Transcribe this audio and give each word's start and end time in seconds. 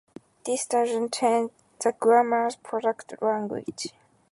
This 0.47 0.65
doesn't 0.65 1.13
change 1.13 1.51
the 1.79 1.91
grammar's 1.91 2.55
produced 2.55 3.13
language. 3.21 3.89